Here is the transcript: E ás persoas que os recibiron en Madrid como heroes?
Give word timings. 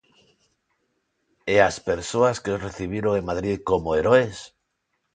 E 1.53 1.55
ás 1.67 1.77
persoas 1.89 2.37
que 2.43 2.53
os 2.55 2.63
recibiron 2.67 3.13
en 3.15 3.27
Madrid 3.31 3.57
como 3.69 3.95
heroes? 3.97 4.37